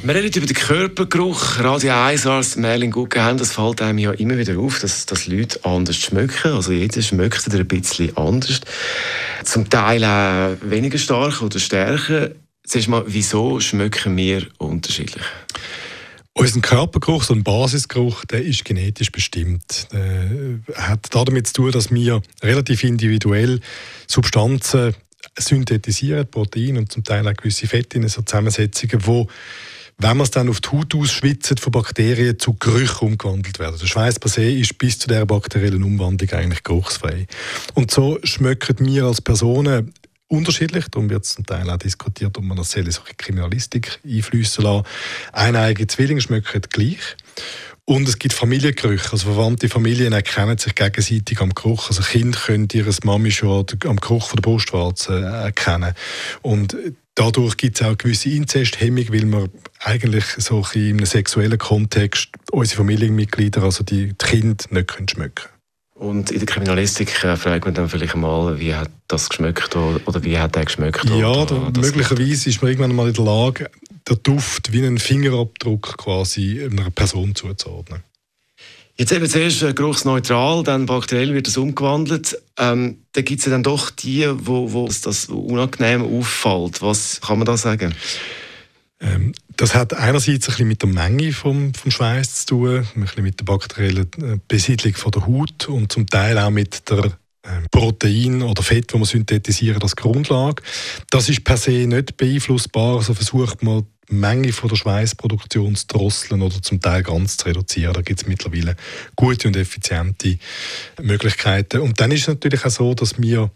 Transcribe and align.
Wir 0.00 0.14
reden 0.14 0.32
über 0.36 0.46
den 0.46 0.56
Körpergeruch. 0.56 1.58
Radio 1.58 1.92
1 1.92 2.24
als 2.26 2.56
Merlin 2.56 2.92
Guggenheim, 2.92 3.36
das 3.36 3.52
fällt 3.52 3.82
einem 3.82 3.98
ja 3.98 4.12
immer 4.12 4.38
wieder 4.38 4.56
auf, 4.58 4.78
dass, 4.78 5.06
dass 5.06 5.26
Leute 5.26 5.64
anders 5.64 5.96
schmecken. 5.96 6.52
Also 6.52 6.72
jeder 6.72 7.02
schmeckt 7.02 7.52
ein 7.52 7.66
bisschen 7.66 8.16
anders. 8.16 8.60
Zum 9.44 9.68
Teil 9.68 10.04
auch 10.04 10.56
weniger 10.62 10.98
stark 10.98 11.42
oder 11.42 11.58
stärker. 11.58 12.30
Zuerst 12.64 12.88
mal, 12.88 13.02
wieso 13.08 13.58
schmecken 13.58 14.16
wir 14.16 14.46
unterschiedlich? 14.58 15.24
Unser 16.32 16.60
Körpergeruch, 16.60 17.24
so 17.24 17.34
ein 17.34 17.42
Basisgeruch, 17.42 18.24
der 18.26 18.44
ist 18.44 18.64
genetisch 18.64 19.10
bestimmt. 19.10 19.88
Er 19.90 20.88
hat 20.88 21.08
damit 21.10 21.48
zu 21.48 21.54
tun, 21.54 21.72
dass 21.72 21.90
wir 21.90 22.22
relativ 22.40 22.84
individuell 22.84 23.60
Substanzen 24.06 24.94
synthetisieren, 25.36 26.30
Proteine 26.30 26.78
und 26.78 26.92
zum 26.92 27.02
Teil 27.02 27.26
auch 27.26 27.34
gewisse 27.34 27.66
Fette 27.66 27.98
in 27.98 28.06
so 28.06 28.22
Zusammensetzungen, 28.22 29.00
die 29.00 29.26
wenn 29.98 30.16
man 30.16 30.24
es 30.24 30.30
dann 30.30 30.48
auf 30.48 30.60
die 30.60 30.68
Haut 30.70 30.94
ausschwitzt, 30.94 31.58
von 31.58 31.72
Bakterien 31.72 32.38
zu 32.38 32.54
Gerüchen 32.54 33.08
umgewandelt 33.08 33.58
werden. 33.58 33.76
Der 33.78 33.86
Schweiß 33.86 34.20
per 34.20 34.30
se 34.30 34.50
ist 34.50 34.78
bis 34.78 34.98
zu 34.98 35.08
der 35.08 35.26
bakteriellen 35.26 35.82
Umwandlung 35.82 36.30
eigentlich 36.30 36.62
geruchsfrei. 36.62 37.26
Und 37.74 37.90
so 37.90 38.18
schmecken 38.22 38.86
wir 38.86 39.04
als 39.04 39.20
Personen 39.20 39.92
unterschiedlich. 40.28 40.86
Darum 40.88 41.10
wird 41.10 41.24
zum 41.24 41.44
Teil 41.44 41.68
auch 41.68 41.78
diskutiert, 41.78 42.38
ob 42.38 42.44
man 42.44 42.56
das 42.56 42.70
solche 42.70 42.92
Kriminalistik 43.16 43.98
einflüssen 44.06 44.64
lassen. 44.64 44.86
Eineige 45.32 45.86
Zwillinge 45.88 46.20
schmecken 46.20 46.62
gleich. 46.70 47.16
Und 47.84 48.06
es 48.06 48.18
gibt 48.18 48.34
Familiengerüche. 48.34 49.12
Also 49.12 49.32
verwandte 49.32 49.68
Familien 49.68 50.12
erkennen 50.12 50.58
sich 50.58 50.74
gegenseitig 50.74 51.40
am 51.40 51.54
Geruch. 51.54 51.88
Also 51.88 52.02
Kinder 52.02 52.38
können 52.38 52.68
ihre 52.70 52.94
Mami 53.02 53.30
schon 53.30 53.64
am 53.84 53.96
Geruch 53.96 54.28
von 54.28 54.36
der 54.36 54.42
Brustwarze 54.42 55.22
erkennen. 55.22 55.94
Und 56.42 56.76
Dadurch 57.18 57.56
gibt 57.56 57.80
es 57.80 57.84
auch 57.84 57.98
gewisse 57.98 58.30
Inzesthemmung, 58.30 59.08
weil 59.08 59.24
wir 59.24 59.48
eigentlich 59.80 60.24
so 60.38 60.64
in 60.74 60.98
einem 60.98 61.04
sexuellen 61.06 61.58
Kontext 61.58 62.28
unsere 62.52 62.76
Familienmitglieder, 62.76 63.60
also 63.64 63.82
die, 63.82 64.14
Kinder, 64.16 64.64
nicht 64.70 64.92
schmecken 65.10 65.34
können. 65.34 65.58
Und 65.96 66.30
in 66.30 66.38
der 66.38 66.46
Kriminalistik 66.46 67.24
äh, 67.24 67.36
fragt 67.36 67.64
man 67.64 67.74
dann 67.74 67.88
vielleicht 67.88 68.14
mal, 68.14 68.60
wie 68.60 68.72
hat 68.72 68.92
das 69.08 69.28
geschmeckt 69.28 69.74
oder 69.74 70.22
wie 70.22 70.38
hat 70.38 70.54
er 70.54 70.64
geschmeckt? 70.64 71.10
Ja, 71.10 71.44
da, 71.44 71.72
möglicherweise 71.76 72.50
ist 72.50 72.62
man 72.62 72.70
irgendwann 72.70 72.94
mal 72.94 73.08
in 73.08 73.14
der 73.14 73.24
Lage, 73.24 73.68
den 74.08 74.22
Duft 74.22 74.72
wie 74.72 74.86
einen 74.86 74.98
Fingerabdruck 74.98 75.98
quasi 75.98 76.62
einer 76.70 76.90
Person 76.90 77.34
zuzuordnen. 77.34 78.04
Jetzt 78.98 79.12
eben 79.12 79.28
zuerst 79.28 79.62
äh, 79.62 79.72
geruchsneutral, 79.74 80.64
dann 80.64 80.86
bakteriell 80.86 81.32
wird 81.32 81.46
es 81.46 81.56
umgewandelt. 81.56 82.36
Ähm, 82.58 83.04
da 83.12 83.22
gibt 83.22 83.38
es 83.38 83.46
ja 83.46 83.52
dann 83.52 83.62
doch 83.62 83.90
die, 83.90 84.26
wo, 84.28 84.72
wo 84.72 84.88
das 84.88 85.26
unangenehm 85.26 86.02
auffällt. 86.02 86.82
Was 86.82 87.20
kann 87.20 87.38
man 87.38 87.46
da 87.46 87.56
sagen? 87.56 87.94
Ähm, 89.00 89.32
das 89.56 89.76
hat 89.76 89.94
einerseits 89.94 90.48
ein 90.48 90.52
bisschen 90.52 90.68
mit 90.68 90.82
der 90.82 90.88
Menge 90.88 91.32
vom, 91.32 91.72
vom 91.74 91.92
Schweiß 91.92 92.46
zu 92.46 92.46
tun, 92.46 92.88
ein 92.96 93.02
bisschen 93.02 93.22
mit 93.22 93.38
der 93.38 93.44
bakteriellen 93.44 94.10
äh, 94.20 94.38
Besiedlung 94.48 94.94
von 94.94 95.12
der 95.12 95.26
Haut 95.28 95.68
und 95.68 95.92
zum 95.92 96.08
Teil 96.08 96.36
auch 96.36 96.50
mit 96.50 96.90
der 96.90 97.12
Protein 97.70 98.42
oder 98.42 98.62
Fett, 98.62 98.92
das 98.92 98.98
man 98.98 99.04
synthetisieren 99.04 99.82
als 99.82 99.96
Grundlage. 99.96 100.62
Das 101.10 101.28
ist 101.28 101.44
per 101.44 101.56
se 101.56 101.86
nicht 101.86 102.16
beeinflussbar, 102.16 102.96
also 102.96 103.14
versucht 103.14 103.62
man 103.62 103.86
die 104.10 104.14
Menge 104.14 104.52
von 104.52 104.68
der 104.68 104.76
Schweißproduktion 104.76 105.74
zu 105.76 105.86
drosseln 105.86 106.42
oder 106.42 106.60
zum 106.62 106.80
Teil 106.80 107.02
ganz 107.02 107.36
zu 107.36 107.46
reduzieren. 107.46 107.92
Da 107.92 108.02
gibt 108.02 108.20
es 108.20 108.26
mittlerweile 108.26 108.76
gute 109.16 109.48
und 109.48 109.56
effiziente 109.56 110.38
Möglichkeiten. 111.00 111.80
Und 111.80 112.00
dann 112.00 112.10
ist 112.10 112.22
es 112.22 112.28
natürlich 112.28 112.64
auch 112.64 112.70
so, 112.70 112.94
dass 112.94 113.20
wir 113.20 113.50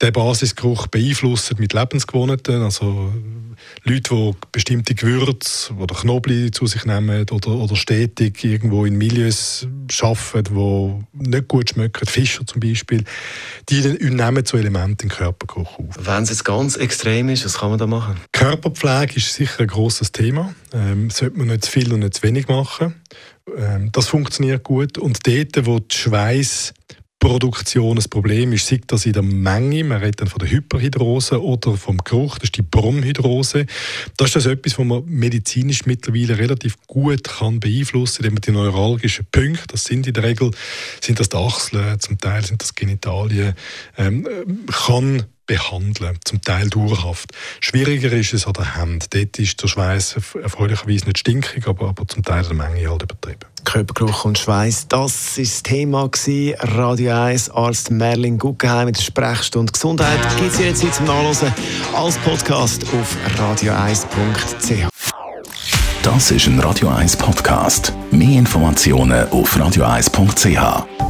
den 0.00 0.12
Basisgeruch 0.12 0.86
beeinflussen 0.86 1.56
mit 1.58 1.72
Lebensgewohnheiten. 1.72 2.62
Also 2.62 3.12
Leute, 3.82 4.14
die 4.14 4.32
bestimmte 4.52 4.94
Gewürze 4.94 5.72
oder 5.74 5.94
Knoblauch 5.94 6.50
zu 6.52 6.66
sich 6.66 6.84
nehmen 6.84 7.26
oder, 7.30 7.50
oder 7.50 7.74
stetig 7.74 8.44
irgendwo 8.44 8.84
in 8.84 8.96
Milieus 8.96 9.66
arbeiten, 10.00 10.54
die 10.54 11.28
nicht 11.28 11.48
gut 11.48 11.70
schmecken, 11.70 12.06
Fischer 12.06 12.46
zum 12.46 12.60
Beispiel, 12.60 13.04
die 13.68 13.80
nehmen 13.80 14.44
so 14.44 14.56
Elemente 14.56 15.04
im 15.04 15.10
Körpergeruch 15.10 15.78
auf. 15.78 15.98
Wenn 15.98 16.22
es 16.22 16.30
jetzt 16.30 16.44
ganz 16.44 16.76
extrem 16.76 17.28
ist, 17.28 17.44
was 17.44 17.58
kann 17.58 17.70
man 17.70 17.78
da 17.78 17.86
machen? 17.86 18.16
Körperpflege 18.32 19.16
ist 19.16 19.34
sicher 19.34 19.60
ein 19.60 19.66
grosses 19.66 20.12
Thema. 20.12 20.54
Ähm, 20.72 21.10
sollte 21.10 21.38
man 21.38 21.48
nicht 21.48 21.64
zu 21.64 21.72
viel 21.72 21.92
und 21.92 22.00
nicht 22.00 22.14
zu 22.14 22.22
wenig 22.22 22.46
machen. 22.46 22.94
Ähm, 23.56 23.90
das 23.92 24.06
funktioniert 24.06 24.62
gut. 24.62 24.98
Und 24.98 25.26
dort, 25.26 25.66
wo 25.66 25.78
die 25.80 25.96
Schweiß 25.96 26.74
Produktion 27.18 27.98
ein 27.98 28.10
Problem 28.10 28.52
ist, 28.52 28.68
sei 28.68 28.80
das 28.86 29.04
in 29.04 29.12
der 29.12 29.22
Menge, 29.22 29.82
man 29.84 29.98
redet 29.98 30.20
dann 30.20 30.28
von 30.28 30.38
der 30.38 30.50
Hyperhydrose 30.50 31.42
oder 31.42 31.76
vom 31.76 31.98
Geruch, 31.98 32.38
das 32.38 32.44
ist 32.44 32.56
die 32.56 32.62
Bromhydrose. 32.62 33.66
Das 34.16 34.28
ist 34.28 34.36
das 34.36 34.46
etwas, 34.46 34.78
was 34.78 34.86
man 34.86 35.04
medizinisch 35.04 35.84
mittlerweile 35.84 36.38
relativ 36.38 36.76
gut 36.86 37.24
kann 37.24 37.60
beeinflussen 37.60 38.22
kann, 38.22 38.32
indem 38.32 38.34
man 38.34 38.40
die 38.42 38.70
neuralgischen 38.72 39.26
Punkte, 39.32 39.66
das 39.68 39.84
sind 39.84 40.06
in 40.06 40.14
der 40.14 40.22
Regel, 40.22 40.52
sind 41.00 41.18
das 41.18 41.28
die 41.28 41.36
Achseln, 41.36 41.98
zum 41.98 42.18
Teil 42.18 42.44
sind 42.44 42.62
das 42.62 42.74
Genitalien, 42.74 43.54
ähm, 43.96 44.26
kann 44.66 45.24
behandeln, 45.48 46.16
zum 46.24 46.40
Teil 46.40 46.70
dauerhaft. 46.70 47.32
Schwieriger 47.58 48.12
ist 48.12 48.32
es 48.32 48.46
an 48.46 48.52
der 48.52 48.76
Hand. 48.76 49.12
Dort 49.12 49.36
ist 49.40 49.60
der 49.60 49.66
Schweiß 49.66 50.16
erfreulicherweise 50.40 51.06
nicht 51.06 51.18
stinkig, 51.18 51.66
aber, 51.66 51.88
aber 51.88 52.06
zum 52.06 52.22
Teil 52.22 52.44
der 52.44 52.54
Menge 52.54 52.88
halt 52.88 53.02
übertrieben. 53.02 53.40
Körpergeruch 53.64 54.24
und 54.24 54.38
Schweiß, 54.38 54.86
das 54.88 55.36
war 55.36 55.44
das 55.44 55.62
Thema 55.64 56.08
gewesen. 56.08 56.54
Radio 56.60 57.20
1 57.20 57.50
Arzt 57.50 57.90
Merlin 57.90 58.38
Guggenheim 58.38 58.88
in 58.88 58.94
der 58.94 59.02
Sprechstunde 59.02 59.72
Gesundheit 59.72 60.20
gibt 60.38 60.52
es 60.52 60.60
jetzt 60.60 60.94
zum 60.94 61.06
Nachlesen 61.06 61.52
als 61.94 62.16
Podcast 62.18 62.84
auf 62.84 63.16
radio1.ch. 63.38 64.88
Das 66.02 66.30
ist 66.30 66.46
ein 66.46 66.60
Radio 66.60 66.88
1 66.88 67.16
Podcast. 67.16 67.92
Mehr 68.10 68.38
Informationen 68.38 69.28
auf 69.30 69.56
radio1.ch. 69.56 71.07